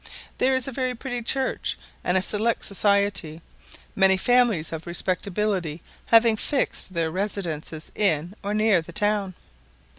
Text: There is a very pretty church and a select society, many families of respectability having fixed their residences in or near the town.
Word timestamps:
There 0.39 0.55
is 0.55 0.67
a 0.67 0.71
very 0.71 0.95
pretty 0.95 1.21
church 1.21 1.77
and 2.03 2.17
a 2.17 2.23
select 2.23 2.65
society, 2.65 3.39
many 3.95 4.17
families 4.17 4.73
of 4.73 4.87
respectability 4.87 5.83
having 6.07 6.37
fixed 6.37 6.95
their 6.95 7.11
residences 7.11 7.91
in 7.93 8.33
or 8.43 8.55
near 8.55 8.81
the 8.81 8.93
town. 8.93 9.35